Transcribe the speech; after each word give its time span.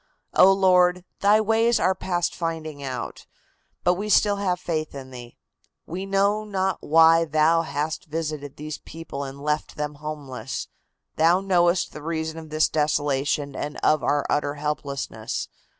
"Oh, 0.33 0.51
Lord, 0.51 1.05
Thy 1.19 1.39
ways 1.39 1.79
are 1.79 1.93
past 1.93 2.33
finding 2.33 2.81
out, 2.81 3.27
but 3.83 3.93
we 3.93 4.09
still 4.09 4.37
have 4.37 4.59
faith 4.59 4.95
in 4.95 5.11
Thee. 5.11 5.37
We 5.85 6.07
know 6.07 6.43
not 6.43 6.79
why 6.81 7.23
Thou 7.23 7.61
hast 7.61 8.05
visited 8.05 8.57
these 8.57 8.79
people 8.79 9.23
and 9.23 9.39
left 9.43 9.75
them 9.75 9.97
homeless. 10.01 10.69
Thou 11.17 11.39
knowest 11.41 11.91
the 11.93 12.01
reason 12.01 12.39
of 12.39 12.49
this 12.49 12.67
desolation 12.67 13.55
and 13.55 13.77
of 13.83 14.03
our 14.03 14.25
utter 14.27 14.55
helplessness. 14.55 15.47